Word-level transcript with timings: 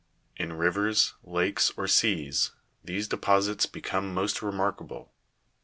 In 0.35 0.53
rivers, 0.53 1.13
lakes, 1.23 1.71
or 1.77 1.85
seas, 1.87 2.53
these 2.83 3.07
deposits 3.07 3.67
become 3.67 4.15
most 4.15 4.41
remarkable. 4.41 5.11